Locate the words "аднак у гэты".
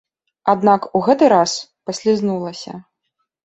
0.53-1.31